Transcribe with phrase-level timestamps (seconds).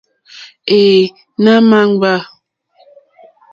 [0.77, 0.99] Εε
[1.43, 2.13] nà ma jgba.